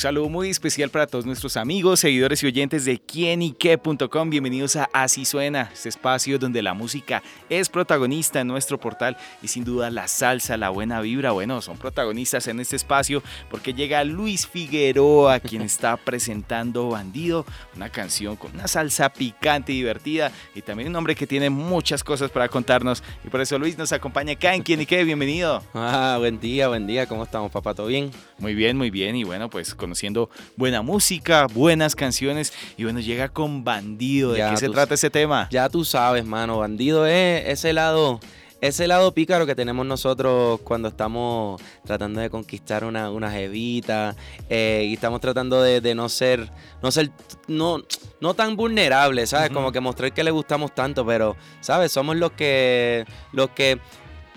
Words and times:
Un 0.00 0.02
saludo 0.02 0.30
muy 0.30 0.48
especial 0.48 0.88
para 0.88 1.06
todos 1.06 1.26
nuestros 1.26 1.58
amigos, 1.58 2.00
seguidores 2.00 2.42
y 2.42 2.46
oyentes 2.46 2.86
de 2.86 2.98
quienique.com. 2.98 4.30
Bienvenidos 4.30 4.76
a 4.76 4.88
Así 4.94 5.26
Suena, 5.26 5.68
este 5.74 5.90
espacio 5.90 6.38
donde 6.38 6.62
la 6.62 6.72
música 6.72 7.22
es 7.50 7.68
protagonista 7.68 8.40
en 8.40 8.46
nuestro 8.46 8.80
portal 8.80 9.18
y 9.42 9.48
sin 9.48 9.62
duda 9.62 9.90
la 9.90 10.08
salsa, 10.08 10.56
la 10.56 10.70
buena 10.70 11.02
vibra, 11.02 11.32
bueno, 11.32 11.60
son 11.60 11.76
protagonistas 11.76 12.48
en 12.48 12.60
este 12.60 12.76
espacio 12.76 13.22
porque 13.50 13.74
llega 13.74 14.02
Luis 14.04 14.46
Figueroa, 14.46 15.38
quien 15.38 15.60
está 15.60 15.94
presentando 16.04 16.88
Bandido, 16.88 17.44
una 17.76 17.90
canción 17.90 18.36
con 18.36 18.52
una 18.54 18.68
salsa 18.68 19.12
picante 19.12 19.72
y 19.72 19.76
divertida 19.76 20.32
y 20.54 20.62
también 20.62 20.88
un 20.88 20.96
hombre 20.96 21.14
que 21.14 21.26
tiene 21.26 21.50
muchas 21.50 22.02
cosas 22.02 22.30
para 22.30 22.48
contarnos. 22.48 23.02
Y 23.22 23.28
por 23.28 23.42
eso 23.42 23.58
Luis 23.58 23.76
nos 23.76 23.92
acompaña 23.92 24.32
acá 24.32 24.54
en 24.54 24.62
Quienique. 24.62 25.04
Bienvenido. 25.04 25.62
Ah, 25.74 26.16
buen 26.18 26.40
día, 26.40 26.68
buen 26.68 26.86
día. 26.86 27.06
¿Cómo 27.06 27.24
estamos, 27.24 27.52
papá? 27.52 27.74
¿Todo 27.74 27.88
bien? 27.88 28.10
Muy 28.38 28.54
bien, 28.54 28.78
muy 28.78 28.88
bien. 28.88 29.14
Y 29.14 29.24
bueno, 29.24 29.50
pues 29.50 29.74
con 29.74 29.89
conociendo 29.90 30.30
buena 30.56 30.82
música, 30.82 31.48
buenas 31.48 31.96
canciones 31.96 32.52
y 32.76 32.84
bueno, 32.84 33.00
llega 33.00 33.28
con 33.28 33.64
Bandido. 33.64 34.32
¿De 34.32 34.48
qué 34.48 34.56
se 34.56 34.68
trata 34.68 34.94
ese 34.94 35.10
tema? 35.10 35.48
Ya 35.50 35.68
tú 35.68 35.84
sabes, 35.84 36.24
mano, 36.24 36.58
Bandido 36.58 37.06
es 37.06 37.44
ese 37.48 37.72
lado 37.72 38.20
ese 38.60 38.86
lado 38.86 39.12
pícaro 39.12 39.46
que 39.46 39.54
tenemos 39.54 39.86
nosotros 39.86 40.60
cuando 40.62 40.88
estamos 40.88 41.60
tratando 41.84 42.20
de 42.20 42.28
conquistar 42.30 42.84
una, 42.84 43.10
una 43.10 43.32
jevita 43.32 44.14
eh, 44.50 44.84
y 44.86 44.94
estamos 44.94 45.20
tratando 45.20 45.62
de, 45.62 45.94
no 45.94 46.08
ser, 46.10 46.52
no 46.82 46.92
ser, 46.92 47.10
no, 47.48 47.78
no 48.20 48.34
tan 48.34 48.56
vulnerables, 48.56 49.30
¿sabes? 49.30 49.50
Como 49.50 49.72
que 49.72 49.80
mostrar 49.80 50.12
que 50.12 50.22
le 50.22 50.30
gustamos 50.30 50.74
tanto, 50.74 51.06
pero, 51.06 51.36
¿sabes? 51.62 51.90
Somos 51.90 52.16
los 52.16 52.32
que, 52.32 53.06
los 53.32 53.48
que 53.50 53.80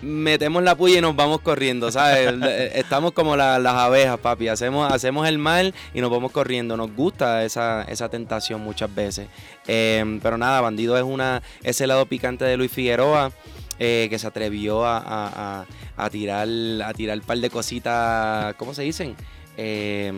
metemos 0.00 0.62
la 0.62 0.74
puya 0.74 0.98
y 0.98 1.00
nos 1.00 1.16
vamos 1.16 1.40
corriendo, 1.40 1.90
¿sabes? 1.90 2.34
Eh, 2.44 2.72
estamos 2.74 3.12
como 3.12 3.36
las 3.36 3.64
abejas, 3.66 4.18
papi. 4.18 4.48
Hacemos, 4.48 4.92
hacemos 4.92 5.26
el 5.26 5.38
mal 5.38 5.74
y 5.92 6.00
nos 6.00 6.10
vamos 6.10 6.30
corriendo. 6.30 6.76
Nos 6.76 6.94
gusta 6.94 7.44
esa, 7.44 7.82
esa 7.84 8.08
tentación 8.08 8.60
muchas 8.60 8.94
veces. 8.94 9.28
Em, 9.66 10.20
pero 10.20 10.36
nada, 10.36 10.60
Bandido 10.60 10.96
es 10.96 11.02
una 11.04 11.42
ese 11.62 11.86
lado 11.86 12.06
picante 12.06 12.44
de 12.44 12.56
Luis 12.56 12.70
Figueroa. 12.70 13.32
Eh, 13.80 14.06
que 14.08 14.20
se 14.20 14.28
atrevió 14.28 14.84
a, 14.86 15.66
a, 15.96 16.10
tirar 16.10 16.46
a 16.84 16.94
tirar 16.94 17.18
un 17.18 17.24
par 17.24 17.38
de 17.38 17.50
cositas, 17.50 18.54
¿cómo 18.54 18.72
se 18.72 18.82
dicen? 18.82 19.16
Eh, 19.56 20.12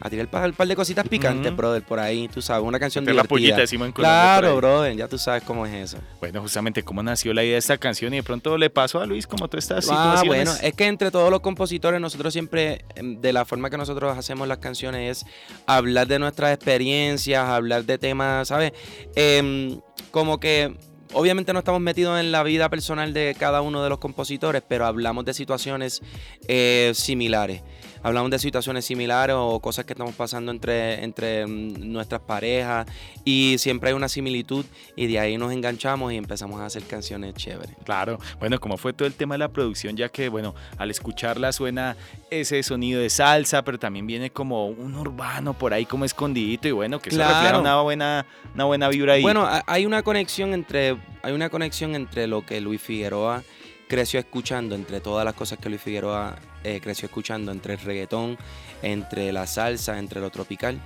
a 0.00 0.10
tirar 0.10 0.28
un 0.30 0.52
par 0.52 0.68
de 0.68 0.76
cositas 0.76 1.08
picantes, 1.08 1.54
brother, 1.56 1.82
por 1.82 1.98
ahí, 1.98 2.28
tú 2.28 2.42
sabes, 2.42 2.66
una 2.66 2.78
canción 2.78 3.04
de 3.04 3.14
la 3.14 3.24
pollita 3.24 3.62
encima 3.62 3.86
en 3.86 3.92
Claro, 3.92 4.56
brother, 4.56 4.94
ya 4.94 5.08
tú 5.08 5.16
sabes 5.16 5.42
cómo 5.42 5.64
es 5.64 5.74
eso. 5.92 5.98
Bueno, 6.20 6.42
justamente 6.42 6.82
cómo 6.82 7.02
nació 7.02 7.32
la 7.32 7.42
idea 7.42 7.54
de 7.54 7.58
esta 7.58 7.78
canción 7.78 8.12
y 8.12 8.18
de 8.18 8.22
pronto 8.22 8.58
le 8.58 8.68
pasó 8.68 9.00
a 9.00 9.06
Luis 9.06 9.26
como 9.26 9.48
tú 9.48 9.56
estás. 9.56 9.88
Ah, 9.90 10.22
bueno, 10.26 10.52
es 10.62 10.74
que 10.74 10.86
entre 10.86 11.10
todos 11.10 11.30
los 11.30 11.40
compositores 11.40 12.00
nosotros 12.00 12.32
siempre, 12.32 12.84
em, 12.94 13.20
de 13.20 13.32
la 13.32 13.44
forma 13.44 13.70
que 13.70 13.78
nosotros 13.78 14.16
hacemos 14.16 14.46
las 14.46 14.58
canciones 14.58 15.22
es 15.22 15.32
hablar 15.66 16.06
de 16.06 16.18
nuestras 16.18 16.54
experiencias, 16.54 17.42
hablar 17.48 17.84
de 17.84 17.96
temas, 17.98 18.48
¿sabes? 18.48 18.72
Em, 19.14 19.80
como 20.10 20.38
que 20.38 20.76
obviamente 21.14 21.54
no 21.54 21.60
estamos 21.60 21.80
metidos 21.80 22.20
en 22.20 22.32
la 22.32 22.42
vida 22.42 22.68
personal 22.68 23.14
de 23.14 23.34
cada 23.38 23.62
uno 23.62 23.82
de 23.82 23.88
los 23.88 23.98
compositores, 23.98 24.62
pero 24.68 24.84
hablamos 24.84 25.24
de 25.24 25.32
situaciones 25.32 26.02
eh, 26.48 26.92
similares 26.94 27.62
hablamos 28.06 28.30
de 28.30 28.38
situaciones 28.38 28.84
similares 28.84 29.34
o 29.36 29.58
cosas 29.58 29.84
que 29.84 29.92
estamos 29.92 30.14
pasando 30.14 30.52
entre, 30.52 31.02
entre 31.02 31.44
mm, 31.44 31.90
nuestras 31.90 32.20
parejas 32.20 32.86
y 33.24 33.56
siempre 33.58 33.90
hay 33.90 33.96
una 33.96 34.08
similitud 34.08 34.64
y 34.94 35.08
de 35.08 35.18
ahí 35.18 35.36
nos 35.36 35.52
enganchamos 35.52 36.12
y 36.12 36.16
empezamos 36.16 36.60
a 36.60 36.66
hacer 36.66 36.84
canciones 36.84 37.34
chéveres. 37.34 37.74
Claro, 37.84 38.20
bueno, 38.38 38.60
como 38.60 38.76
fue 38.76 38.92
todo 38.92 39.08
el 39.08 39.14
tema 39.14 39.34
de 39.34 39.40
la 39.40 39.48
producción, 39.48 39.96
ya 39.96 40.08
que, 40.08 40.28
bueno, 40.28 40.54
al 40.78 40.92
escucharla 40.92 41.50
suena 41.50 41.96
ese 42.30 42.62
sonido 42.62 43.00
de 43.00 43.10
salsa, 43.10 43.62
pero 43.62 43.76
también 43.76 44.06
viene 44.06 44.30
como 44.30 44.68
un 44.68 44.94
urbano 44.94 45.54
por 45.54 45.74
ahí 45.74 45.84
como 45.84 46.04
escondidito 46.04 46.68
y 46.68 46.72
bueno, 46.72 47.00
que 47.00 47.08
eso 47.08 47.18
refleja 47.18 47.58
una 47.58 47.82
buena, 47.82 48.24
una 48.54 48.64
buena 48.66 48.88
vibra 48.88 49.14
ahí. 49.14 49.22
Bueno, 49.22 49.48
hay 49.66 49.84
una 49.84 50.04
conexión 50.04 50.54
entre, 50.54 50.96
hay 51.22 51.32
una 51.32 51.50
conexión 51.50 51.96
entre 51.96 52.28
lo 52.28 52.46
que 52.46 52.60
Luis 52.60 52.80
Figueroa 52.80 53.42
creció 53.88 54.20
escuchando, 54.20 54.74
entre 54.74 55.00
todas 55.00 55.24
las 55.24 55.34
cosas 55.34 55.58
que 55.58 55.68
Luis 55.68 55.80
Figueroa 55.80 56.38
eh, 56.64 56.80
creció 56.82 57.06
escuchando, 57.06 57.52
entre 57.52 57.74
el 57.74 57.80
reggaetón, 57.80 58.36
entre 58.82 59.32
la 59.32 59.46
salsa, 59.46 59.98
entre 59.98 60.20
lo 60.20 60.30
tropical. 60.30 60.80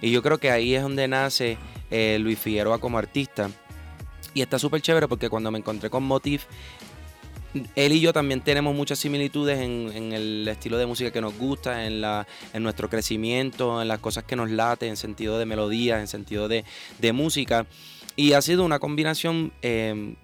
Y 0.00 0.10
yo 0.10 0.22
creo 0.22 0.38
que 0.38 0.50
ahí 0.50 0.74
es 0.74 0.82
donde 0.82 1.08
nace 1.08 1.56
eh, 1.90 2.18
Luis 2.20 2.38
Figueroa 2.38 2.78
como 2.78 2.98
artista. 2.98 3.50
Y 4.34 4.42
está 4.42 4.58
súper 4.58 4.82
chévere 4.82 5.08
porque 5.08 5.30
cuando 5.30 5.50
me 5.50 5.58
encontré 5.58 5.88
con 5.88 6.04
Motif, 6.04 6.44
él 7.74 7.92
y 7.92 8.00
yo 8.00 8.12
también 8.12 8.42
tenemos 8.42 8.74
muchas 8.74 8.98
similitudes 8.98 9.58
en, 9.60 10.12
el 10.12 10.46
estilo 10.46 10.76
de 10.76 10.86
música 10.86 11.10
que 11.10 11.22
nos 11.22 11.36
gusta, 11.38 11.86
en, 11.86 12.02
la, 12.02 12.26
en 12.52 12.62
nuestro 12.62 12.90
crecimiento, 12.90 13.80
en 13.80 13.88
las 13.88 14.00
cosas 14.00 14.24
que 14.24 14.36
nos 14.36 14.50
late, 14.50 14.88
en 14.88 14.96
sentido 14.96 15.38
de 15.38 15.46
melodía, 15.46 16.00
en 16.00 16.06
sentido 16.06 16.48
de, 16.48 16.64
música. 17.12 17.66
Y 18.14 18.32
ha 18.32 18.42
sido 18.42 18.64
una 18.64 18.78
combinación 18.78 19.52
eh, 19.62 20.16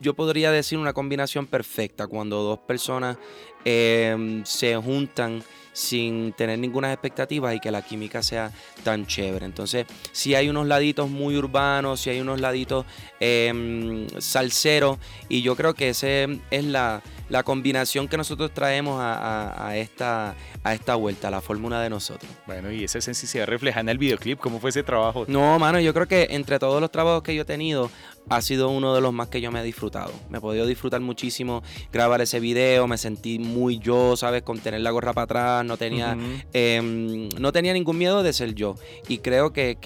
yo 0.00 0.14
podría 0.14 0.50
decir 0.50 0.78
una 0.78 0.92
combinación 0.92 1.46
perfecta 1.46 2.06
cuando 2.06 2.42
dos 2.42 2.58
personas 2.60 3.16
em, 3.64 4.44
se 4.44 4.76
juntan 4.76 5.42
sin 5.78 6.32
tener 6.32 6.58
ninguna 6.58 6.92
expectativa 6.92 7.54
y 7.54 7.60
que 7.60 7.70
la 7.70 7.82
química 7.82 8.20
sea 8.20 8.50
tan 8.82 9.06
chévere. 9.06 9.46
Entonces, 9.46 9.86
si 10.10 10.34
hay 10.34 10.48
unos 10.48 10.66
laditos 10.66 11.08
muy 11.08 11.36
urbanos, 11.36 12.00
si 12.00 12.10
hay 12.10 12.20
unos 12.20 12.40
laditos 12.40 12.84
eh, 13.20 14.06
salseros, 14.18 14.98
y 15.28 15.42
yo 15.42 15.54
creo 15.54 15.74
que 15.74 15.90
esa 15.90 16.08
es 16.50 16.64
la, 16.64 17.02
combinación 17.44 18.08
que 18.08 18.16
nosotros 18.16 18.52
traemos 18.52 18.98
a, 19.00 19.76
esta, 19.76 20.34
a 20.64 20.74
esta 20.74 20.96
vuelta, 20.96 21.30
la 21.30 21.40
fórmula 21.40 21.80
de 21.80 21.90
nosotros. 21.90 22.30
Bueno, 22.46 22.72
y 22.72 22.82
esa 22.82 23.00
sensibilidad 23.00 23.46
refleja 23.46 23.78
en 23.80 23.88
el 23.88 23.98
videoclip, 23.98 24.40
¿cómo 24.40 24.58
fue 24.58 24.70
ese 24.70 24.82
trabajo? 24.82 25.26
No, 25.28 25.58
mano, 25.60 25.78
yo 25.78 25.94
creo 25.94 26.08
que 26.08 26.26
entre 26.30 26.58
todos 26.58 26.80
los 26.80 26.90
trabajos 26.90 27.22
que 27.22 27.34
yo 27.36 27.42
he 27.42 27.44
tenido, 27.44 27.90
ha 28.28 28.42
sido 28.42 28.68
uno 28.70 28.94
de 28.94 29.00
los 29.00 29.12
más 29.12 29.28
que 29.28 29.40
yo 29.40 29.50
me 29.50 29.60
he 29.60 29.64
disfrutado. 29.64 30.12
Me 30.28 30.38
he 30.38 30.40
podido 30.40 30.66
disfrutar 30.66 31.00
muchísimo 31.00 31.62
grabar 31.92 32.20
ese 32.20 32.40
video, 32.40 32.86
me 32.86 32.98
sentí 32.98 33.38
muy 33.38 33.78
yo, 33.78 34.16
¿sabes? 34.16 34.42
Con 34.42 34.58
tener 34.58 34.80
la 34.80 34.90
gorra 34.90 35.12
para 35.12 35.24
atrás, 35.24 35.64
no 35.64 35.76
tenía, 35.76 36.16
em, 36.52 37.28
no 37.38 37.52
tenía 37.52 37.72
ningún 37.72 37.98
miedo 37.98 38.22
de 38.22 38.32
ser 38.32 38.54
yo. 38.54 38.74
Y 39.08 39.18
creo 39.18 39.52
que, 39.52 39.78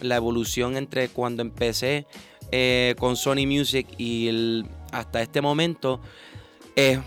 la 0.00 0.16
evolución 0.16 0.76
entre 0.76 1.08
cuando 1.08 1.42
empecé 1.42 2.06
eh, 2.50 2.94
con 2.98 3.16
Sony 3.16 3.46
Music 3.46 3.86
y 3.98 4.64
hasta 4.92 5.22
este 5.22 5.40
momento 5.40 6.00
es, 6.74 6.98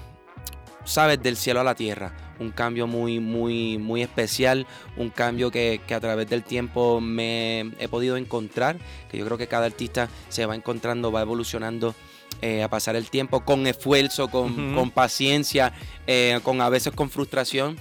¿sabes? 0.86 1.22
Del 1.22 1.36
cielo 1.36 1.62
a 1.62 1.64
la 1.64 1.76
tierra 1.76 2.33
un 2.44 2.52
cambio 2.52 2.88
muy, 2.88 3.20
muy, 3.20 3.78
muy 3.78 4.02
especial, 4.02 4.68
un 4.98 5.10
cambio 5.10 5.52
que, 5.52 5.82
a 5.90 6.00
través 6.00 6.30
del 6.30 6.44
tiempo 6.44 7.02
me 7.02 7.72
he 7.80 7.88
podido 7.88 8.18
encontrar, 8.18 8.78
que 9.10 9.18
yo 9.18 9.26
creo 9.26 9.38
que 9.38 9.48
cada 9.48 9.66
artista 9.66 10.10
se 10.30 10.46
va 10.46 10.56
encontrando, 10.56 11.12
va 11.12 11.22
evolucionando 11.22 11.96
eh, 12.42 12.64
a 12.64 12.70
pasar 12.70 12.96
el 12.96 13.10
tiempo 13.10 13.46
con 13.46 13.66
esfuerzo, 13.68 14.28
con, 14.30 14.92
paciencia, 14.92 15.74
eh, 16.08 16.40
con 16.44 16.62
a 16.62 16.70
veces 16.70 16.94
con 16.94 17.10
frustración, 17.10 17.78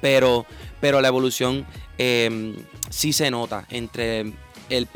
pero, 0.00 0.46
pero 0.80 1.00
la 1.00 1.08
evolución 1.08 1.66
em, 1.96 2.54
sí 2.90 3.12
se 3.12 3.30
nota 3.30 3.66
entre 3.70 4.32
el, 4.68 4.86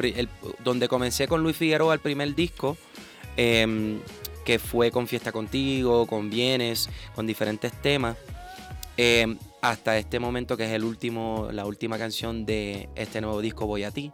donde 0.63 0.87
comencé 0.87 1.27
con 1.27 1.43
Luis 1.43 1.57
Figueroa 1.57 1.95
el 1.95 2.01
primer 2.01 2.35
disco. 2.35 2.77
Em, 3.37 3.99
que 4.45 4.59
fue 4.59 4.91
con 4.91 5.07
Fiesta 5.07 5.33
Contigo, 5.33 6.07
con 6.07 6.31
Bienes, 6.31 6.89
con 7.15 7.27
diferentes 7.27 7.73
temas. 7.81 8.17
Em, 8.97 9.39
hasta 9.61 9.97
este 9.99 10.19
momento, 10.19 10.57
que 10.57 10.65
es 10.65 10.73
el 10.73 10.85
último, 10.85 11.49
la 11.53 11.67
última 11.67 11.99
canción 11.99 12.45
de 12.45 12.89
este 12.95 13.21
nuevo 13.21 13.41
disco, 13.41 13.67
Voy 13.67 13.85
a 13.85 13.91
ti. 13.91 14.13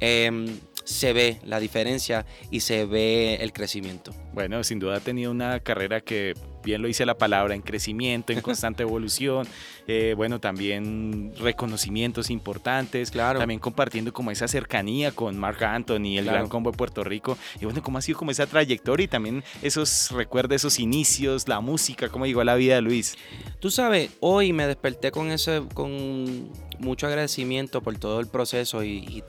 Em, 0.00 0.46
se 0.84 1.12
ve 1.12 1.38
la 1.44 1.60
diferencia 1.60 2.26
y 2.50 2.60
se 2.60 2.84
ve 2.84 3.36
el 3.36 3.52
crecimiento. 3.52 4.12
Bueno, 4.32 4.64
sin 4.64 4.78
duda 4.78 4.96
ha 4.96 5.00
tenido 5.00 5.30
una 5.30 5.60
carrera 5.60 6.00
que 6.00 6.34
bien 6.62 6.82
lo 6.82 6.88
dice 6.88 7.06
la 7.06 7.16
palabra, 7.16 7.54
en 7.54 7.62
crecimiento, 7.62 8.32
en 8.32 8.40
constante 8.40 8.82
evolución, 8.82 9.46
eh, 9.86 10.14
bueno, 10.16 10.40
también 10.40 11.32
reconocimientos 11.38 12.30
importantes, 12.30 13.10
claro. 13.10 13.38
también 13.38 13.60
compartiendo 13.60 14.12
como 14.12 14.30
esa 14.30 14.48
cercanía 14.48 15.12
con 15.12 15.38
Mark 15.38 15.62
Anthony, 15.64 16.18
el 16.18 16.26
Gran 16.26 16.48
Combo 16.48 16.70
de 16.70 16.76
Puerto 16.76 17.04
Rico, 17.04 17.36
y 17.60 17.64
bueno, 17.64 17.82
cómo 17.82 17.98
ha 17.98 18.02
sido 18.02 18.18
como 18.18 18.30
esa 18.30 18.46
trayectoria 18.46 19.04
y 19.04 19.08
también 19.08 19.44
esos 19.62 20.10
recuerdos, 20.10 20.56
esos 20.56 20.78
inicios, 20.78 21.48
la 21.48 21.60
música, 21.60 22.08
cómo 22.08 22.26
llegó 22.26 22.40
a 22.40 22.44
la 22.44 22.54
vida 22.54 22.76
de 22.76 22.82
Luis. 22.82 23.16
Tú 23.58 23.70
sabes, 23.70 24.10
hoy 24.20 24.52
me 24.52 24.66
desperté 24.66 25.10
con 25.10 25.30
ese, 25.30 25.62
con 25.74 26.50
mucho 26.78 27.06
agradecimiento 27.06 27.82
por 27.82 27.96
todo 27.98 28.20
el 28.20 28.26
proceso 28.26 28.82
y, 28.84 29.22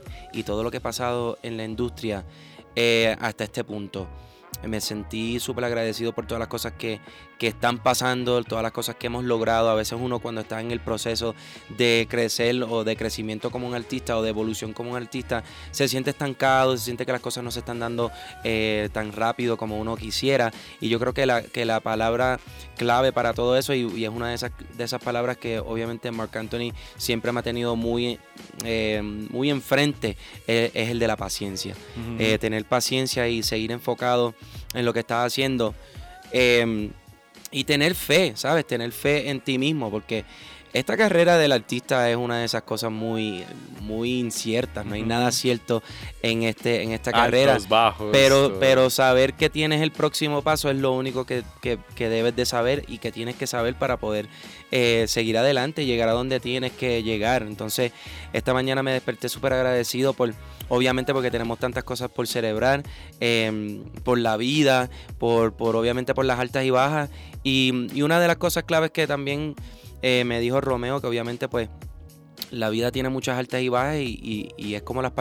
todo 0.46 0.64
lo 0.64 0.72
que 0.72 0.78
ha 0.78 0.82
pasado 0.82 1.38
en 1.44 1.56
la 1.58 1.64
industria 1.64 2.26
eh, 2.76 3.16
hasta 3.20 3.44
este 3.44 3.64
punto. 3.64 4.08
Me 4.68 4.82
sentí 4.82 5.40
súper 5.40 5.66
agradecido 5.66 6.14
por 6.14 6.26
todas 6.26 6.40
las 6.40 6.48
cosas 6.48 6.74
que, 6.74 7.00
que 7.38 7.48
están 7.48 7.80
pasando, 7.80 8.44
todas 8.44 8.64
las 8.64 8.72
cosas 8.72 8.96
que 8.96 9.08
hemos 9.08 9.24
logrado. 9.24 9.70
A 9.70 9.76
veces 9.76 9.98
uno 10.00 10.20
cuando 10.20 10.42
está 10.42 10.62
en 10.62 10.72
el 10.72 10.80
proceso 10.80 11.36
de 11.70 12.08
crecer 12.10 12.64
o 12.64 12.84
de 12.84 12.96
crecimiento 12.96 13.52
como 13.52 13.68
un 13.68 13.74
artista 13.74 14.18
o 14.18 14.22
de 14.22 14.30
evolución 14.30 14.74
como 14.74 14.92
un 14.92 14.98
artista, 14.98 15.44
se 15.72 15.88
siente 15.88 16.12
estancado, 16.12 16.78
se 16.78 16.86
siente 16.86 17.06
que 17.06 17.12
las 17.12 17.22
cosas 17.22 17.44
no 17.44 17.52
se 17.52 17.60
están 17.60 17.80
dando 17.80 18.12
eh, 18.44 18.90
tan 18.94 19.12
rápido 19.12 19.58
como 19.58 19.80
uno 19.80 19.96
quisiera. 19.96 20.52
Y 20.80 20.90
yo 20.90 21.00
creo 21.00 21.14
que 21.14 21.26
la, 21.26 21.42
que 21.42 21.66
la 21.66 21.80
palabra 21.80 22.40
clave 22.78 23.12
para 23.12 23.34
todo 23.34 23.58
eso, 23.58 23.74
y, 23.74 24.04
es 24.04 24.10
una 24.10 24.30
de 24.30 24.36
esas, 24.36 24.52
de 24.78 24.84
esas 24.84 25.02
palabras 25.02 25.38
que 25.38 25.60
obviamente 25.60 26.12
Mark 26.12 26.38
Anthony 26.38 26.74
siempre 26.98 27.32
me 27.32 27.40
ha 27.40 27.44
tenido 27.44 27.76
muy, 27.76 28.20
eh, 28.64 29.02
muy 29.04 29.50
enfrente, 29.50 30.18
eh, 30.48 30.72
es 30.74 30.90
el 30.90 31.00
de 31.00 31.08
la 31.08 31.18
paciencia. 31.18 31.76
tener 32.40 32.66
paciencia 32.66 33.28
y 33.28 33.44
seguir 33.44 33.72
enfocado 33.72 34.34
en 34.74 34.86
lo 34.86 34.94
que 34.94 35.00
estás 35.00 35.28
haciendo. 35.28 35.76
Y 37.54 37.64
tener 37.66 37.96
fe, 37.96 38.34
¿sabes? 38.36 38.66
Tener 38.66 38.92
fe 38.94 39.30
en 39.30 39.42
ti 39.42 39.58
mismo, 39.58 39.92
porque 39.92 40.24
esta 40.74 40.96
carrera 40.96 41.38
del 41.38 41.52
artista 41.52 42.10
es 42.10 42.16
una 42.16 42.40
de 42.40 42.46
esas 42.46 42.64
cosas 42.64 42.92
muy, 42.92 43.44
muy 43.82 44.20
inciertas. 44.20 44.86
No 44.86 44.96
hay 44.96 45.04
nada 45.04 45.32
cierto 45.32 45.84
en 46.22 46.44
este, 46.44 46.84
en 46.84 46.92
esta 46.92 47.12
carrera. 47.12 47.58
Bajos, 47.68 48.10
pero, 48.12 48.58
pero 48.60 48.90
saber 48.90 49.34
que 49.34 49.50
tienes 49.50 49.82
el 49.82 49.92
próximo 49.92 50.42
paso 50.42 50.70
es 50.70 50.78
lo 50.78 50.94
único 50.94 51.26
que, 51.26 51.44
debes 51.98 52.36
de 52.36 52.46
saber 52.46 52.86
y 52.88 53.00
que 53.00 53.12
tienes 53.12 53.36
que 53.36 53.48
saber 53.48 53.76
para 53.76 53.98
poder 53.98 54.28
eh, 54.72 55.06
seguir 55.08 55.38
adelante 55.38 55.84
y 55.84 55.86
llegar 55.86 56.10
a 56.10 56.14
donde 56.14 56.40
tienes 56.40 56.72
que 56.72 57.04
llegar. 57.04 57.44
Entonces, 57.44 57.92
esta 58.32 58.54
mañana 58.54 58.82
me 58.82 58.94
desperté 58.94 59.28
súper 59.28 59.54
agradecido 59.54 60.14
por 60.14 60.34
obviamente 60.70 61.14
porque 61.14 61.30
tenemos 61.30 61.60
tantas 61.60 61.84
cosas 61.84 62.10
por 62.10 62.28
celebrar, 62.28 62.84
em, 63.20 63.84
por 64.06 64.18
la 64.18 64.38
vida, 64.38 64.90
por, 65.20 65.52
por, 65.52 65.76
obviamente 65.76 66.14
por 66.14 66.24
las 66.24 66.40
altas 66.40 66.64
y 66.64 66.70
bajas. 66.70 67.10
Y, 67.44 67.90
y 67.94 68.04
una 68.04 68.22
de 68.22 68.28
las 68.28 68.38
cosas 68.38 68.64
claves 68.64 68.92
que 68.92 69.06
también 69.06 69.56
eh, 70.02 70.24
me 70.26 70.40
dijo 70.40 70.62
Romeo 70.62 71.02
que 71.02 71.08
obviamente 71.08 71.48
pues 71.48 71.70
la 72.50 72.70
vida 72.70 72.92
tiene 72.92 73.10
muchas 73.10 73.38
altas 73.38 73.62
y 73.62 73.70
bajas 73.70 73.98
y, 74.00 74.54
es 74.58 74.84
como 74.84 75.02
las, 75.02 75.14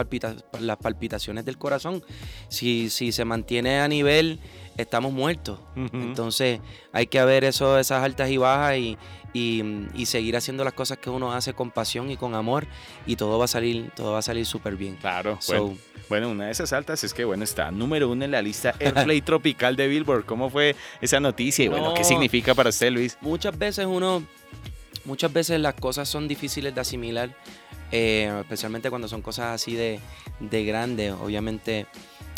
las 0.59 0.77
palpitaciones 0.77 1.45
del 1.45 1.57
corazón. 1.57 2.03
Si, 2.49 2.89
si 2.89 3.11
se 3.11 3.25
mantiene 3.25 3.79
a 3.79 3.87
nivel, 3.87 4.39
estamos 4.77 5.13
muertos. 5.13 5.59
Entonces 5.75 6.59
hay 6.91 7.07
que 7.07 7.23
ver 7.23 7.43
eso, 7.43 7.79
esas 7.79 8.03
altas 8.03 8.29
y 8.29 8.37
bajas 8.37 8.77
y, 8.77 8.97
y, 9.33 10.05
seguir 10.05 10.35
haciendo 10.35 10.63
las 10.63 10.73
cosas 10.73 10.97
que 10.97 11.09
uno 11.09 11.31
hace 11.31 11.53
con 11.53 11.71
pasión 11.71 12.11
y 12.11 12.17
con 12.17 12.35
amor 12.35 12.67
y 13.05 13.15
todo 13.15 13.39
va 13.39 13.45
a 13.45 13.47
salir, 13.47 13.91
todo 13.95 14.13
va 14.13 14.19
a 14.19 14.23
salir 14.23 14.45
súper 14.45 14.75
bien. 14.75 14.97
Claro. 14.97 15.39
bueno, 16.09 16.29
una 16.29 16.45
de 16.45 16.51
esas 16.51 16.73
altas 16.73 17.03
es 17.03 17.13
que 17.13 17.23
bueno, 17.23 17.43
está 17.43 17.71
número 17.71 18.09
uno 18.09 18.25
en 18.25 18.31
la 18.31 18.41
lista 18.41 18.75
Airplay 18.79 19.21
Tropical 19.21 19.75
de 19.75 19.87
Billboard. 19.87 20.25
¿Cómo 20.25 20.49
fue 20.49 20.75
esa 20.99 21.19
noticia? 21.19 21.65
Y 21.65 21.67
bueno, 21.69 21.93
¿qué 21.93 22.03
significa 22.03 22.53
para 22.53 22.69
usted, 22.69 22.91
Luis? 22.91 23.17
Muchas 23.21 23.57
veces 23.57 23.85
uno 23.85 24.23
muchas 25.05 25.31
veces 25.31 25.59
las 25.59 25.75
cosas 25.75 26.09
son 26.09 26.27
difíciles 26.27 26.73
de 26.73 26.81
asimilar, 26.81 27.35
eh, 27.91 28.33
especialmente 28.41 28.89
cuando 28.89 29.07
son 29.07 29.21
cosas 29.21 29.53
así 29.55 29.73
de, 29.73 29.99
de 30.39 30.65
grandes. 30.65 31.13
Obviamente 31.13 31.87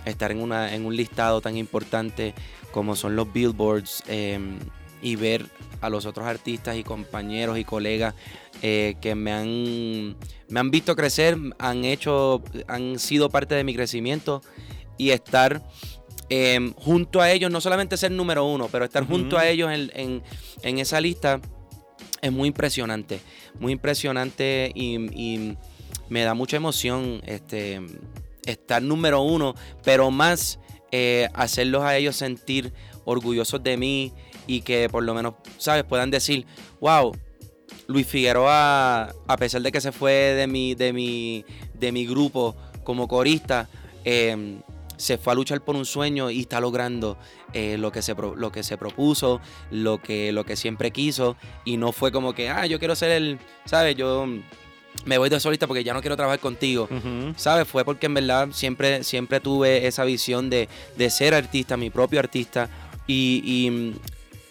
estar 0.06 0.31
en, 0.31 0.42
una, 0.42 0.74
en 0.74 0.86
un 0.86 0.95
listado 0.95 1.42
tan 1.42 1.57
importante 1.57 2.33
como 2.71 2.95
son 2.95 3.15
los 3.15 3.31
billboards 3.31 4.04
em, 4.07 4.60
y 5.01 5.15
ver 5.15 5.45
a 5.81 5.89
los 5.89 6.06
otros 6.06 6.25
artistas 6.25 6.77
y 6.77 6.83
compañeros 6.83 7.57
y 7.57 7.63
colegas 7.63 8.15
eh, 8.62 8.95
que 9.01 9.15
me 9.15 9.31
han, 9.31 10.15
me 10.48 10.60
han 10.60 10.71
visto 10.71 10.95
crecer, 10.95 11.38
han 11.60 11.86
hecho, 11.86 12.42
han 12.68 13.00
sido 13.00 13.30
parte 13.30 13.56
de 13.56 13.63
mi 13.63 13.75
crecimiento 13.75 14.42
y 14.98 15.10
estar 15.10 15.62
em, 16.30 16.74
junto 16.74 17.21
a 17.21 17.31
ellos, 17.31 17.51
no 17.51 17.60
solamente 17.60 17.98
ser 17.98 18.12
número 18.12 18.45
uno, 18.45 18.69
pero 18.71 18.86
estar 18.86 19.06
junto 19.06 19.38
a 19.38 19.48
ellos 19.48 19.71
en, 19.71 20.24
en 20.63 20.80
esa 20.80 21.01
lista 21.01 21.42
es 22.24 22.31
muy 22.31 22.48
impresionante, 22.48 23.20
muy 23.60 23.74
impresionante 23.74 24.72
y, 24.74 25.56
me 26.10 26.24
da 26.24 26.34
mucha 26.34 26.58
emoción 26.58 27.22
este, 27.25 27.81
estar 28.46 28.84
número 28.84 29.22
uno, 29.22 29.56
pero 29.84 30.12
más 30.12 30.60
eh, 30.92 31.28
hacerlos 31.34 31.84
a 31.84 31.96
ellos 31.98 32.16
sentir 32.16 32.72
orgullosos 33.06 33.64
de 33.64 33.78
mí 33.78 34.14
y 34.46 34.62
que 34.62 34.90
por 34.90 35.04
lo 35.04 35.14
menos, 35.14 35.36
¿sabes? 35.58 35.86
Puedan 35.86 36.12
decir, 36.12 36.46
wow, 36.81 37.14
Luis 37.88 38.06
Figueroa, 38.06 39.16
a 39.28 39.38
pesar 39.38 39.62
de 39.62 39.72
que 39.72 39.81
se 39.81 39.92
fue 39.92 40.12
de 40.12 40.46
mi, 40.46 40.75
de 40.75 40.94
mi, 40.94 41.46
de 41.74 41.92
mi 41.92 42.06
grupo 42.06 42.56
como 42.84 43.08
corista, 43.08 43.70
eh, 44.06 44.60
se 44.98 45.18
fue 45.18 45.34
a 45.34 45.36
luchar 45.36 45.62
por 45.62 45.75
un 45.75 45.86
sueño 45.86 46.30
y 46.30 46.42
está 46.42 46.60
logrando 46.60 47.18
eh, 47.54 47.78
lo, 47.78 47.92
que 47.92 48.01
se, 48.01 48.16
lo 48.16 48.51
que 48.51 48.63
se 48.63 48.78
propuso, 48.78 49.42
lo 49.72 50.01
que, 50.01 50.31
lo 50.31 50.45
que 50.45 50.56
siempre 50.56 50.92
quiso. 50.92 51.36
Y 51.66 51.78
no 51.78 51.92
fue 51.92 52.12
como 52.12 52.34
que, 52.34 52.50
ah, 52.50 52.66
yo 52.66 52.80
quiero 52.80 52.95
ser 52.95 53.12
el, 53.12 53.40
¿sabes? 53.66 53.95
Yo 53.95 54.28
me 55.06 55.18
voy 55.18 55.30
de 55.30 55.40
solista 55.40 55.68
porque 55.68 55.84
ya 55.84 55.94
no 55.94 56.01
quiero 56.01 56.16
trabajar 56.16 56.40
contigo. 56.40 56.88
¿Sabes? 57.36 57.68
Fue 57.68 57.84
porque 57.84 58.06
en 58.06 58.13
verdad 58.13 58.50
siempre, 58.51 59.04
siempre 59.04 59.40
tuve 59.40 59.88
esa 59.88 60.04
visión 60.04 60.50
de, 60.50 60.68
ser 61.10 61.34
artista, 61.34 61.78
mi 61.78 61.89
propio 61.89 62.19
artista. 62.19 62.69
Y, 63.06 63.42
y, 63.44 63.96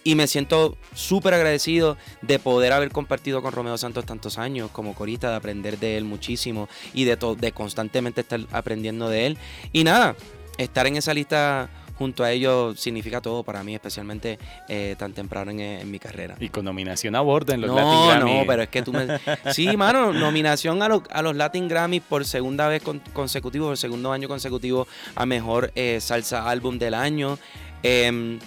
me 0.04 0.26
siento 0.26 0.76
súper 0.94 1.34
agradecido 1.34 1.96
de 2.22 2.38
poder 2.38 2.72
haber 2.72 2.90
compartido 2.90 3.42
con 3.42 3.52
Romeo 3.52 3.78
Santos 3.78 4.04
tantos 4.04 4.38
años 4.38 4.70
como 4.70 4.94
corista, 4.94 5.30
de 5.30 5.36
aprender 5.36 5.78
de 5.78 5.96
él 5.96 6.04
muchísimo 6.04 6.68
y 6.92 7.04
de, 7.04 7.16
de 7.38 7.52
constantemente 7.52 8.22
estar 8.22 8.40
aprendiendo 8.50 9.08
de 9.08 9.26
él. 9.26 9.38
Y 9.72 9.84
nada, 9.84 10.16
estar 10.58 10.86
en 10.86 10.96
esa 10.96 11.14
lista 11.14 11.70
junto 12.02 12.24
a 12.24 12.32
ellos 12.32 12.80
significa 12.80 13.20
todo 13.20 13.44
para 13.44 13.62
mí, 13.62 13.74
especialmente 13.74 14.38
eh, 14.68 14.96
tan 14.98 15.12
temprano 15.12 15.52
en, 15.52 15.88
mi 15.88 16.00
carrera. 16.00 16.36
Y 16.40 16.48
con 16.48 16.64
nominación 16.64 17.14
a 17.14 17.20
bordo 17.20 17.52
en 17.52 17.60
los 17.60 17.70
no, 17.70 17.76
Latin 17.76 18.08
Grammy. 18.08 18.38
No, 18.38 18.46
pero 18.46 18.62
es 18.62 18.68
que 18.68 18.82
tú 18.82 18.92
me... 18.92 19.06
Sí, 19.52 19.76
mano, 19.76 20.12
nominación 20.12 20.82
a, 20.82 21.22
los 21.22 21.36
Latin 21.36 21.68
Grammy 21.68 22.00
por 22.00 22.24
segunda 22.24 22.66
vez 22.66 22.82
consecutivo, 23.12 23.68
por 23.68 23.78
segundo 23.78 24.12
año 24.12 24.26
consecutivo 24.26 24.88
a 25.14 25.26
Mejor 25.26 25.70
eh, 25.76 26.00
Salsa 26.00 26.48
Álbum 26.48 26.78
del 26.78 26.94
Año. 26.94 27.38
Em, 27.84 28.40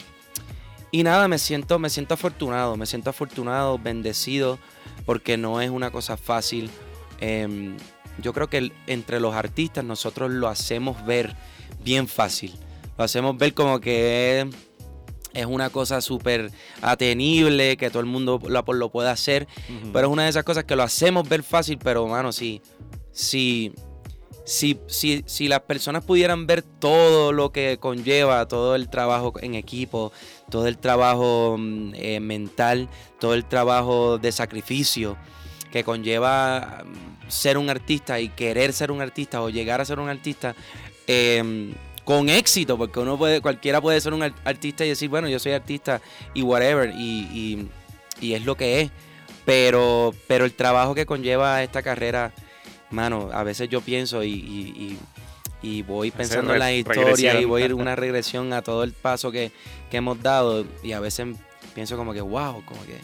y 0.96 1.04
nada, 1.04 1.28
me 1.28 1.40
siento, 1.40 1.78
me 1.78 1.90
siento 1.90 2.14
afortunado, 2.14 2.78
me 2.78 2.86
siento 2.86 3.10
afortunado, 3.10 3.78
bendecido, 3.78 4.58
porque 5.06 5.36
no 5.36 5.60
es 5.60 5.70
una 5.70 5.92
cosa 5.92 6.16
fácil. 6.16 6.70
Em, 7.20 7.76
yo 8.22 8.32
creo 8.32 8.50
que 8.50 8.72
entre 8.88 9.20
los 9.20 9.36
artistas 9.36 9.84
nosotros 9.84 10.32
lo 10.32 10.48
hacemos 10.48 11.06
ver 11.06 11.36
bien 11.84 12.08
fácil. 12.08 12.54
Lo 12.98 13.04
hacemos 13.04 13.38
ver 13.38 13.54
como 13.54 13.82
que 13.82 14.48
es, 15.34 15.46
una 15.46 15.70
cosa 15.70 16.00
súper 16.00 16.50
atenible, 16.82 17.76
que 17.76 17.90
todo 17.90 18.00
el 18.00 18.06
mundo 18.06 18.40
lo, 18.48 18.64
lo 18.64 18.90
puede 18.90 19.10
hacer. 19.10 19.50
Pero 19.92 20.08
es 20.08 20.14
una 20.14 20.24
de 20.24 20.30
esas 20.30 20.46
cosas 20.46 20.64
que 20.64 20.78
lo 20.78 20.84
hacemos 20.84 21.28
ver 21.28 21.44
fácil, 21.44 21.78
pero 21.78 22.08
mano, 22.08 22.32
si, 22.32 22.62
si, 23.12 23.74
si, 24.46 24.80
si, 24.88 25.48
las 25.48 25.62
personas 25.62 26.06
pudieran 26.06 26.48
ver 26.48 26.62
todo 26.62 27.32
lo 27.32 27.52
que 27.52 27.78
conlleva, 27.80 28.48
todo 28.48 28.76
el 28.76 28.90
trabajo 28.90 29.34
en 29.42 29.56
equipo, 29.56 30.12
todo 30.50 30.68
el 30.68 30.78
trabajo 30.78 31.58
mm, 31.58 31.94
eh, 31.96 32.20
mental, 32.20 32.88
todo 33.20 33.34
el 33.34 33.46
trabajo 33.46 34.18
de 34.18 34.32
sacrificio 34.32 35.18
que 35.72 35.84
conlleva 35.84 36.84
mm, 36.86 37.30
ser 37.30 37.58
un 37.58 37.70
artista 37.70 38.20
y 38.20 38.30
querer 38.30 38.72
ser 38.72 38.92
un 38.92 39.02
artista 39.02 39.42
o 39.42 39.50
llegar 39.50 39.82
a 39.82 39.86
ser 39.86 40.00
un 40.00 40.10
artista, 40.10 40.56
Em, 41.08 41.74
con 42.04 42.30
éxito, 42.30 42.78
porque 42.78 43.00
uno 43.00 43.18
puede, 43.18 43.42
cualquiera 43.42 43.82
puede 43.82 44.00
ser 44.00 44.14
un 44.14 44.22
artista 44.22 44.86
y 44.86 44.90
decir, 44.90 45.10
bueno, 45.10 45.28
yo 45.28 45.40
soy 45.40 45.54
artista 45.54 46.02
y 46.36 46.44
whatever, 46.44 46.94
y, 46.96 47.68
es 48.22 48.46
lo 48.46 48.56
que 48.56 48.82
es. 48.82 48.92
Pero, 49.44 50.14
pero 50.28 50.46
el 50.46 50.54
trabajo 50.54 50.96
que 50.96 51.06
conlleva 51.06 51.64
esta 51.64 51.82
carrera, 51.82 52.32
mano, 52.92 53.30
a 53.34 53.44
veces 53.44 53.70
yo 53.70 53.82
pienso 53.82 54.24
y, 54.24 54.98
voy 55.88 56.12
pensando 56.12 56.54
en 56.54 56.60
la 56.60 56.72
historia 56.72 57.40
y 57.40 57.46
voy 57.46 57.64
a 57.64 57.66
ir 57.66 57.74
una 57.74 57.96
regresión 57.96 58.54
a 58.54 58.62
todo 58.62 58.84
el 58.84 58.94
paso 58.94 59.32
que, 59.32 59.52
que 59.90 59.98
hemos 59.98 60.22
dado 60.22 60.66
y 60.84 60.92
a 60.92 61.00
veces 61.00 61.28
pienso 61.74 61.98
como 61.98 62.14
que, 62.14 62.22
wow, 62.22 62.64
como 62.66 62.82
que, 62.86 63.00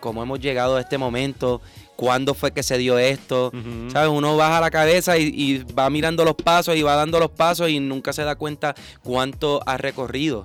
como 0.00 0.22
hemos 0.22 0.40
llegado 0.40 0.76
a 0.76 0.80
este 0.80 0.98
momento 0.98 1.60
cuándo 1.98 2.32
fue 2.32 2.52
que 2.52 2.62
se 2.62 2.78
dio 2.78 2.96
esto. 2.96 3.50
¿Sabes? 3.92 4.08
Uno 4.08 4.36
baja 4.36 4.60
la 4.60 4.70
cabeza 4.70 5.18
y, 5.18 5.64
va 5.76 5.90
mirando 5.90 6.24
los 6.24 6.36
pasos 6.36 6.76
y 6.76 6.82
va 6.82 6.94
dando 6.94 7.18
los 7.18 7.30
pasos 7.30 7.70
y 7.70 7.80
nunca 7.80 8.12
se 8.12 8.22
da 8.22 8.36
cuenta 8.36 8.76
cuánto 9.02 9.60
ha 9.66 9.76
recorrido. 9.76 10.44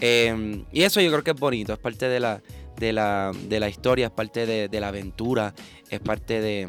Em, 0.00 0.64
y 0.70 0.82
eso 0.82 1.00
yo 1.00 1.10
creo 1.10 1.24
que 1.24 1.32
es 1.32 1.40
bonito, 1.40 1.72
es 1.72 1.80
parte 1.80 2.08
de 2.08 2.20
la, 2.20 2.42
de 2.76 2.92
la, 2.92 3.32
de 3.48 3.58
la 3.58 3.68
historia, 3.68 4.06
es 4.06 4.12
parte 4.12 4.46
de, 4.46 4.80
la 4.80 4.88
aventura, 4.88 5.52
es 5.90 5.98
parte 5.98 6.40
de, 6.40 6.68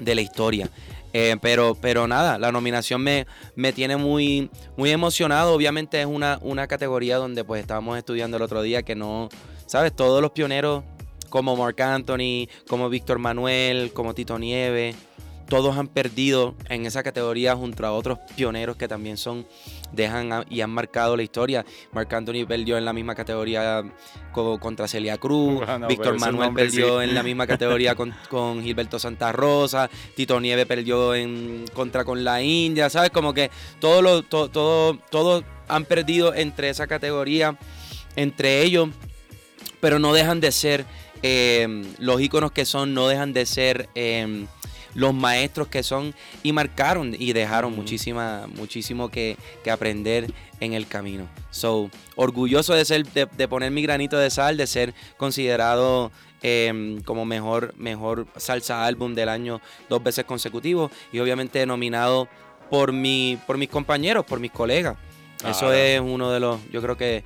la 0.00 0.20
historia. 0.20 0.70
Eh, 1.12 1.36
pero, 1.40 1.74
pero 1.80 2.06
nada, 2.06 2.38
la 2.38 2.52
nominación 2.52 3.00
me, 3.00 3.26
me 3.54 3.72
tiene 3.72 3.96
muy, 3.96 4.50
muy 4.76 4.90
emocionado. 4.90 5.54
Obviamente 5.54 6.00
es 6.00 6.06
una, 6.06 6.38
una 6.42 6.66
categoría 6.66 7.16
donde 7.16 7.42
pues 7.42 7.62
estábamos 7.62 7.96
estudiando 7.96 8.36
el 8.36 8.42
otro 8.42 8.60
día 8.60 8.82
que 8.82 8.94
no, 8.94 9.30
¿sabes? 9.66 9.94
Todos 9.96 10.20
los 10.20 10.32
pioneros 10.32 10.84
como 11.30 11.56
Mark 11.56 11.80
Anthony, 11.80 12.48
como 12.68 12.88
Víctor 12.88 13.18
Manuel, 13.18 13.92
como 13.92 14.14
Tito 14.14 14.38
Nieve, 14.38 14.94
todos 15.48 15.76
han 15.76 15.88
perdido 15.88 16.54
en 16.68 16.86
esa 16.86 17.02
categoría 17.02 17.54
junto 17.54 17.86
a 17.86 17.92
otros 17.92 18.18
pioneros 18.34 18.76
que 18.76 18.88
también 18.88 19.16
son 19.16 19.46
dejan 19.92 20.44
y 20.50 20.60
han 20.60 20.70
marcado 20.70 21.16
la 21.16 21.22
historia. 21.22 21.64
Marc 21.92 22.12
Anthony 22.12 22.46
perdió 22.46 22.76
en 22.76 22.84
la 22.84 22.92
misma 22.92 23.14
categoría 23.14 23.82
contra 24.32 24.88
Celia 24.88 25.18
Cruz, 25.18 25.62
Víctor 25.88 26.18
Manuel 26.18 26.52
perdió 26.52 27.00
en 27.00 27.14
la 27.14 27.22
misma 27.22 27.46
categoría 27.46 27.94
con, 27.94 28.12
Gilberto 28.62 28.98
Santa 28.98 29.32
Rosa, 29.32 29.88
Tito 30.14 30.40
Nieve 30.40 30.66
perdió 30.66 31.14
en 31.14 31.64
contra 31.72 32.04
con 32.04 32.24
la 32.24 32.42
India, 32.42 32.90
¿sabes? 32.90 33.10
Como 33.10 33.32
que 33.32 33.50
todos 33.80 34.24
todo, 34.28 35.44
han 35.68 35.84
perdido 35.84 36.34
entre 36.34 36.68
esa 36.68 36.86
categoría, 36.86 37.56
entre 38.16 38.62
ellos, 38.62 38.88
pero 39.80 39.98
no 39.98 40.12
dejan 40.12 40.40
de 40.40 40.52
ser 40.52 40.84
eh, 41.22 41.84
los 41.98 42.20
íconos 42.20 42.52
que 42.52 42.64
son, 42.64 42.94
no 42.94 43.08
dejan 43.08 43.32
de 43.32 43.46
ser... 43.46 43.88
Eh, 43.94 44.46
los 44.96 45.14
maestros 45.14 45.68
que 45.68 45.82
son 45.82 46.14
y 46.42 46.52
marcaron 46.52 47.14
y 47.16 47.32
dejaron 47.32 47.76
muchísima, 47.76 48.48
muchísimo 48.56 49.10
que, 49.10 49.36
aprender 49.70 50.32
en 50.60 50.72
el 50.72 50.86
camino. 50.86 51.28
So, 51.50 51.90
orgulloso 52.16 52.74
de 52.74 52.84
ser, 52.84 53.06
de, 53.06 53.48
poner 53.48 53.70
mi 53.70 53.82
granito 53.82 54.16
de 54.16 54.30
sal, 54.30 54.56
de 54.56 54.66
ser 54.66 54.94
considerado 55.16 56.10
em, 56.42 57.02
como 57.02 57.24
mejor, 57.24 57.74
mejor 57.76 58.26
salsa 58.36 58.86
álbum 58.86 59.14
del 59.14 59.28
año 59.28 59.60
dos 59.88 60.02
veces 60.02 60.24
consecutivos 60.24 60.90
y 61.12 61.18
obviamente 61.18 61.64
nominado 61.66 62.28
por 62.70 62.92
mi, 62.92 63.38
por 63.46 63.58
mis 63.58 63.68
compañeros, 63.68 64.24
por 64.24 64.40
mis 64.40 64.50
colegas. 64.50 64.96
Eso 65.46 65.72
es 65.72 66.00
uno 66.00 66.30
de 66.30 66.40
los, 66.40 66.58
yo 66.70 66.80
creo 66.80 66.96
que 66.96 67.22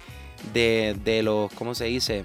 de, 0.52 0.96
de 1.04 1.22
los, 1.22 1.52
¿cómo 1.52 1.74
se 1.74 1.84
dice? 1.84 2.24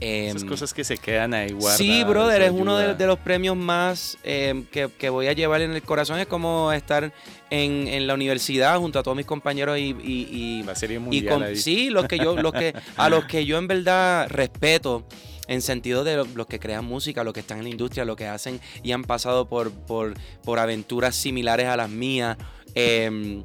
Esas 0.00 0.42
em, 0.42 0.48
cosas 0.48 0.72
que 0.72 0.84
se 0.84 0.96
quedan 0.96 1.34
ahí 1.34 1.50
guardadas. 1.50 1.78
Sí, 1.78 2.04
brother, 2.04 2.42
es 2.42 2.50
uno 2.52 2.76
de, 2.76 3.06
los 3.06 3.18
premios 3.18 3.56
más 3.56 4.16
em, 4.22 4.64
que, 4.64 5.08
voy 5.08 5.26
a 5.26 5.32
llevar 5.32 5.60
en 5.60 5.72
el 5.72 5.82
corazón. 5.82 6.18
Es 6.18 6.26
como 6.26 6.72
estar 6.72 7.12
en, 7.50 8.06
la 8.06 8.14
universidad 8.14 8.78
junto 8.78 8.98
a 8.98 9.02
todos 9.02 9.16
mis 9.16 9.26
compañeros 9.26 9.78
y... 9.78 9.96
y, 10.02 10.62
la 10.62 10.74
serie 10.74 10.98
mundial 10.98 11.56
Sí, 11.56 11.90
los 11.90 12.06
que 12.06 12.18
yo, 12.18 12.36
los 12.36 12.52
que, 12.52 12.74
a 12.96 13.08
los 13.08 13.24
que 13.24 13.44
yo 13.44 13.58
en 13.58 13.66
verdad 13.66 14.28
respeto 14.28 15.06
en 15.48 15.62
sentido 15.62 16.04
de 16.04 16.24
los 16.34 16.46
que 16.46 16.60
crean 16.60 16.84
música, 16.84 17.24
los 17.24 17.32
que 17.32 17.40
están 17.40 17.58
en 17.58 17.64
la 17.64 17.70
industria, 17.70 18.04
los 18.04 18.16
que 18.16 18.26
hacen 18.26 18.60
y 18.82 18.92
han 18.92 19.02
pasado 19.02 19.48
por, 19.48 19.72
por, 19.72 20.14
por 20.44 20.58
aventuras 20.58 21.16
similares 21.16 21.66
a 21.66 21.76
las 21.76 21.88
mías. 21.88 22.36
Em, 22.74 23.44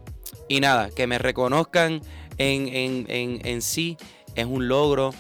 y 0.50 0.60
nada, 0.60 0.90
que 0.92 1.08
me 1.08 1.18
reconozcan 1.18 2.02
en, 2.38 2.68
en, 2.68 3.06
en, 3.10 3.40
en 3.46 3.62
sí 3.62 3.98
es 4.36 4.46
un 4.46 4.68
logro. 4.68 5.13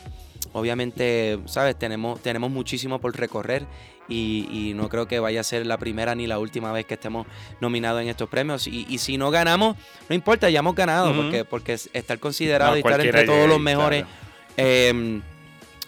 Obviamente, 0.53 1.39
¿sabes? 1.45 1.77
Tenemos, 1.77 2.21
tenemos 2.21 2.51
muchísimo 2.51 2.99
por 2.99 3.17
recorrer 3.17 3.65
y, 4.07 4.73
no 4.75 4.89
creo 4.89 5.07
que 5.07 5.19
vaya 5.19 5.41
a 5.41 5.43
ser 5.43 5.65
la 5.65 5.77
primera 5.77 6.15
ni 6.15 6.27
la 6.27 6.39
última 6.39 6.71
vez 6.71 6.85
que 6.85 6.93
estemos 6.93 7.25
nominados 7.59 8.01
en 8.01 8.09
estos 8.09 8.29
premios. 8.29 8.67
Y, 8.67 8.97
si 8.99 9.17
no 9.17 9.31
ganamos, 9.31 9.75
no 10.09 10.15
importa, 10.15 10.49
ya 10.49 10.59
hemos 10.59 10.75
ganado, 10.75 11.15
porque, 11.15 11.45
porque 11.45 11.73
estar 11.73 12.19
considerado 12.19 12.75
y 12.75 12.79
estar 12.79 13.01
entre 13.01 13.25
todos 13.25 13.47
los 13.47 13.59
mejores 13.59 14.05
em, 14.57 15.21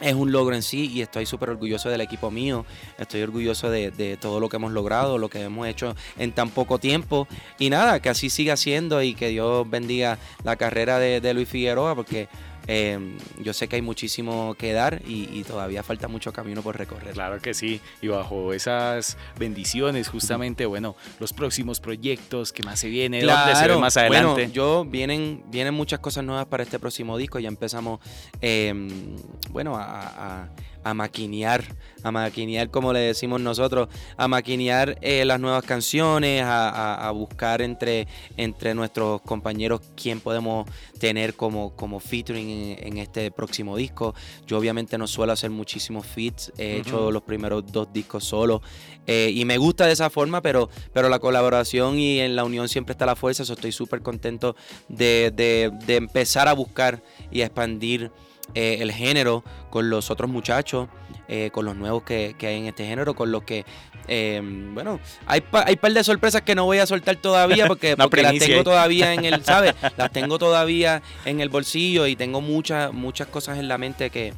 es 0.01 0.13
un 0.13 0.31
logro 0.31 0.55
en 0.55 0.63
sí 0.63 0.91
y 0.91 1.01
estoy 1.01 1.25
súper 1.25 1.51
orgulloso 1.51 1.89
del 1.89 2.01
equipo 2.01 2.31
mío, 2.31 2.65
estoy 2.97 3.21
orgulloso 3.21 3.69
de, 3.69 4.17
todo 4.19 4.39
lo 4.39 4.49
que 4.49 4.57
hemos 4.57 4.71
logrado, 4.71 5.17
lo 5.17 5.29
que 5.29 5.41
hemos 5.41 5.67
hecho 5.67 5.95
en 6.17 6.31
tan 6.31 6.49
poco 6.49 6.79
tiempo 6.79 7.27
y 7.59 7.69
nada, 7.69 8.01
que 8.01 8.09
así 8.09 8.29
siga 8.29 8.57
siendo 8.57 9.01
y 9.01 9.13
que 9.13 9.29
Dios 9.29 9.69
bendiga 9.69 10.17
la 10.43 10.55
carrera 10.57 10.99
de, 10.99 11.21
de 11.21 11.33
Luis 11.33 11.47
Figueroa 11.47 11.95
porque 11.95 12.27
Em, 12.67 13.17
yo 13.41 13.53
sé 13.53 13.67
que 13.67 13.75
hay 13.75 13.81
muchísimo 13.81 14.55
que 14.55 14.73
dar 14.73 15.01
y, 15.07 15.43
todavía 15.43 15.83
falta 15.83 16.07
mucho 16.07 16.33
camino 16.33 16.61
por 16.61 16.77
recorrer. 16.77 17.13
Claro 17.13 17.39
que 17.39 17.53
sí, 17.53 17.79
y 18.01 18.07
bajo 18.07 18.53
esas 18.53 19.17
bendiciones, 19.37 20.07
justamente, 20.07 20.65
bueno, 20.65 20.95
los 21.19 21.33
próximos 21.33 21.79
proyectos 21.79 22.51
que 22.51 22.63
más 22.63 22.79
se 22.79 22.89
viene, 22.89 23.21
dónde 23.21 23.55
se 23.55 23.67
ve 23.67 23.77
más 23.77 23.97
adelante. 23.97 24.43
Bueno, 24.43 24.53
yo 24.53 24.85
vienen, 24.85 25.43
vienen 25.47 25.73
muchas 25.73 25.99
cosas 25.99 26.23
nuevas 26.23 26.47
para 26.47 26.63
este 26.63 26.79
próximo 26.79 27.17
disco, 27.17 27.39
ya 27.39 27.47
empezamos, 27.47 27.99
em, 28.41 29.15
bueno, 29.51 29.75
a 29.77 29.95
a 30.15 30.49
maquinear, 30.93 31.63
a 32.03 32.11
maquinear 32.11 32.69
como 32.69 32.93
le 32.93 32.99
decimos 32.99 33.41
nosotros, 33.41 33.89
a 34.17 34.27
maquinear 34.27 34.97
eh, 35.01 35.25
las 35.25 35.39
nuevas 35.39 35.63
canciones, 35.63 36.43
a, 36.45 37.11
buscar 37.15 37.61
entre, 37.61 38.07
entre 38.37 38.73
nuestros 38.73 39.21
compañeros 39.21 39.81
quién 39.95 40.19
podemos 40.19 40.67
tener 40.99 41.35
como, 41.35 41.75
como 41.75 41.99
featuring 41.99 42.77
en, 42.79 42.97
este 42.97 43.31
próximo 43.31 43.77
disco. 43.77 44.13
Yo 44.45 44.57
obviamente 44.57 44.97
no 44.97 45.07
suelo 45.07 45.33
hacer 45.33 45.49
muchísimos 45.49 46.05
feats, 46.05 46.51
he 46.57 46.77
hecho 46.77 47.11
los 47.11 47.23
primeros 47.23 47.65
dos 47.71 47.91
discos 47.91 48.23
solo 48.23 48.61
eh, 49.07 49.31
y 49.33 49.45
me 49.45 49.57
gusta 49.57 49.85
de 49.85 49.93
esa 49.93 50.09
forma, 50.09 50.41
pero, 50.41 50.69
pero 50.93 51.09
la 51.09 51.19
colaboración 51.19 51.99
y 51.99 52.19
en 52.19 52.35
la 52.35 52.43
unión 52.43 52.69
siempre 52.69 52.93
está 52.93 53.05
la 53.05 53.15
fuerza, 53.15 53.43
eso 53.43 53.53
estoy 53.53 53.71
súper 53.71 54.01
contento 54.01 54.55
de, 54.89 55.31
de, 55.35 55.71
de 55.85 55.95
empezar 55.95 56.47
a 56.47 56.53
buscar 56.53 57.03
y 57.31 57.41
a 57.41 57.45
expandir 57.45 58.11
eh, 58.53 58.77
el 58.79 58.91
género 58.91 59.43
con 59.69 59.89
los 59.89 60.11
otros 60.11 60.29
muchachos, 60.29 60.87
eh, 61.27 61.49
con 61.51 61.65
los 61.65 61.75
nuevos 61.75 62.03
que, 62.03 62.35
hay 62.39 62.57
en 62.57 62.67
este 62.67 62.85
género, 62.85 63.15
con 63.15 63.31
los 63.31 63.43
que, 63.43 63.65
eh, 64.07 64.41
bueno, 64.73 64.99
hay, 65.25 65.43
hay 65.51 65.75
par 65.75 65.91
de 65.93 66.03
sorpresas 66.03 66.43
que 66.43 66.55
no 66.55 66.65
voy 66.65 66.77
a 66.77 66.85
soltar 66.85 67.15
todavía 67.17 67.65
porque, 67.67 67.97
porque 67.97 68.23
las 68.23 68.37
tengo 68.37 68.63
todavía 68.63 69.13
en 69.13 69.25
el, 69.25 69.43
¿sabes? 69.43 69.73
Las 69.97 70.11
tengo 70.11 70.37
todavía 70.37 71.01
en 71.25 71.41
el 71.41 71.49
bolsillo 71.49 72.07
y 72.07 72.15
tengo 72.15 72.41
muchas, 72.41 72.93
muchas 72.93 73.27
cosas 73.27 73.57
en 73.57 73.67
la 73.67 73.77
mente 73.77 74.09
que, 74.09 74.33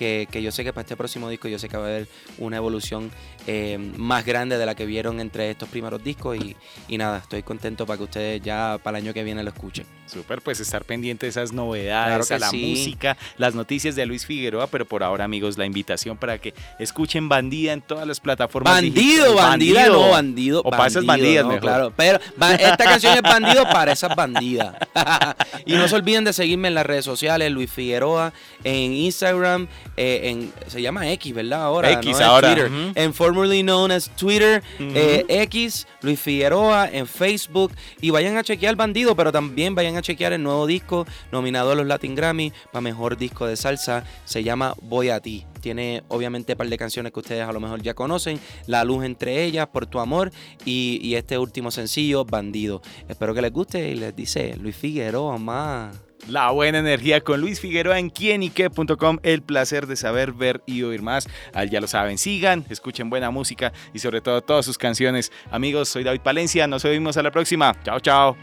que, 0.00 0.42
yo 0.42 0.50
sé 0.50 0.64
que 0.64 0.72
para 0.72 0.82
este 0.82 0.96
próximo 0.96 1.28
disco 1.28 1.48
yo 1.48 1.58
sé 1.58 1.68
que 1.68 1.76
va 1.76 1.84
a 1.84 1.88
haber 1.88 2.08
una 2.38 2.56
evolución 2.56 3.10
eh, 3.46 3.78
más 3.96 4.24
grande 4.24 4.58
de 4.58 4.66
la 4.66 4.74
que 4.74 4.86
vieron 4.86 5.20
entre 5.20 5.50
estos 5.50 5.68
primeros 5.68 6.02
discos 6.02 6.36
y, 6.36 6.56
y, 6.88 6.98
nada, 6.98 7.18
estoy 7.18 7.42
contento 7.42 7.86
para 7.86 7.98
que 7.98 8.04
ustedes 8.04 8.42
ya 8.42 8.78
para 8.82 8.98
el 8.98 9.04
año 9.04 9.14
que 9.14 9.24
viene 9.24 9.42
lo 9.42 9.50
escuchen. 9.50 9.86
Súper, 10.06 10.40
pues 10.42 10.58
estar 10.58 10.84
pendiente 10.84 11.26
de 11.26 11.30
esas 11.30 11.52
novedades, 11.52 12.30
a 12.32 12.38
la 12.38 12.50
música, 12.50 13.16
las 13.38 13.54
noticias 13.54 13.94
de 13.94 14.06
Luis 14.06 14.26
Figueroa, 14.26 14.66
pero 14.66 14.84
por 14.84 15.04
ahora 15.04 15.24
amigos, 15.24 15.56
la 15.56 15.66
invitación 15.66 16.16
para 16.16 16.38
que 16.38 16.52
escuchen 16.80 17.28
Bandida 17.28 17.72
en 17.72 17.80
todas 17.80 18.06
las 18.06 18.18
plataformas. 18.18 18.74
Bandido, 18.74 19.34
bandida, 19.36 19.86
no, 19.86 20.10
bandido. 20.10 20.62
O 20.64 20.70
para 20.70 20.86
esas 20.86 21.06
bandidas, 21.06 21.46
Claro, 21.60 21.92
pero 21.96 22.18
esta 22.58 22.84
canción 22.84 23.14
es 23.14 23.22
bandido 23.22 23.64
para 23.64 23.92
esas 23.92 24.14
bandidas. 24.16 24.74
y 25.66 25.74
no 25.74 25.86
se 25.86 25.94
olviden 25.94 26.24
de 26.24 26.32
seguirme 26.32 26.68
en 26.68 26.74
las 26.74 26.86
redes 26.86 27.04
sociales, 27.04 27.50
Luis 27.52 27.70
Figueroa, 27.70 28.32
en 28.64 28.92
Instagram, 28.92 29.68
eh, 29.96 30.20
en, 30.24 30.52
se 30.66 30.82
llama 30.82 31.10
X, 31.12 31.34
¿verdad? 31.34 31.62
Ahora. 31.62 31.92
X, 31.92 32.20
ahora. 32.20 32.54
Twitter. 32.54 32.70
En 32.94 33.14
formerly 33.40 33.62
known 33.62 33.90
as 33.90 34.10
Twitter, 34.16 34.62
eh, 34.78 35.24
X, 35.28 35.86
Luis 36.02 36.20
Figueroa, 36.20 36.90
en 36.92 37.06
Facebook. 37.06 37.72
Y 38.00 38.10
vayan 38.10 38.36
a 38.36 38.42
chequear 38.42 38.76
Bandido, 38.76 39.16
pero 39.16 39.32
también 39.32 39.74
vayan 39.74 39.96
a 39.96 40.02
chequear 40.02 40.34
el 40.34 40.42
nuevo 40.42 40.66
disco 40.66 41.06
nominado 41.32 41.72
a 41.72 41.74
los 41.74 41.86
Latin 41.86 42.14
Grammy 42.14 42.52
para 42.70 42.82
mejor 42.82 43.16
disco 43.16 43.46
de 43.46 43.56
salsa. 43.56 44.04
Se 44.26 44.42
llama 44.42 44.74
Voy 44.82 45.08
a 45.08 45.20
ti. 45.20 45.46
Tiene 45.62 46.02
obviamente 46.08 46.52
un 46.52 46.58
par 46.58 46.68
de 46.68 46.76
canciones 46.76 47.12
que 47.12 47.20
ustedes 47.20 47.48
a 47.48 47.52
lo 47.52 47.60
mejor 47.60 47.80
ya 47.80 47.94
conocen. 47.94 48.38
La 48.66 48.84
luz 48.84 49.04
entre 49.04 49.44
ellas, 49.44 49.68
Por 49.68 49.86
tu 49.86 50.00
amor. 50.00 50.32
Y, 50.66 51.00
y 51.02 51.14
este 51.14 51.38
último 51.38 51.70
sencillo, 51.70 52.26
Bandido. 52.26 52.82
Espero 53.08 53.32
que 53.34 53.40
les 53.40 53.52
guste 53.52 53.88
y 53.88 53.94
les 53.94 54.14
dice 54.14 54.54
Luis 54.58 54.76
Figueroa 54.76 55.38
más. 55.38 56.09
La 56.28 56.50
buena 56.50 56.78
energía 56.78 57.20
con 57.20 57.40
Luis 57.40 57.60
Figueroa 57.60 57.98
en 57.98 58.10
quienique.com. 58.10 59.18
El 59.22 59.42
placer 59.42 59.86
de 59.86 59.96
saber, 59.96 60.32
ver 60.32 60.62
y 60.66 60.82
oír 60.82 61.02
más. 61.02 61.28
Ya 61.70 61.80
lo 61.80 61.86
saben, 61.86 62.18
sigan, 62.18 62.64
escuchen 62.68 63.10
buena 63.10 63.30
música 63.30 63.72
y 63.92 63.98
sobre 63.98 64.20
todo 64.20 64.40
todas 64.42 64.64
sus 64.64 64.78
canciones. 64.78 65.32
Amigos, 65.50 65.88
soy 65.88 66.04
David 66.04 66.20
Palencia. 66.20 66.66
Nos 66.66 66.82
vemos 66.82 67.16
a 67.16 67.22
la 67.22 67.30
próxima. 67.30 67.74
Chao, 67.84 68.00
chao. 68.00 68.36